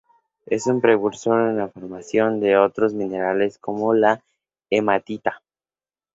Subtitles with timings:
[0.47, 4.23] Es un precursor en la formación de otros minerales como la
[4.71, 5.43] hematita.